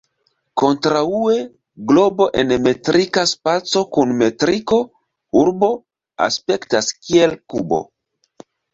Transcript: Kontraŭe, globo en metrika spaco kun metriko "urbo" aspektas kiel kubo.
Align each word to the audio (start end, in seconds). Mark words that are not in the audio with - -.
Kontraŭe, 0.59 1.35
globo 1.91 2.27
en 2.43 2.55
metrika 2.69 3.27
spaco 3.33 3.85
kun 3.99 4.17
metriko 4.25 4.83
"urbo" 5.45 5.73
aspektas 6.33 6.95
kiel 6.99 7.41
kubo. 7.55 7.85